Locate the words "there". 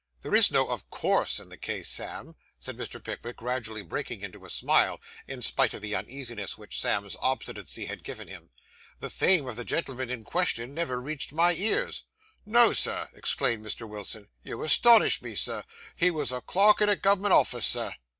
0.23-0.33